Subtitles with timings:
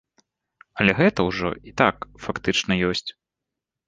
[0.83, 3.09] Але гэта ўжо і так фактычна ёсць.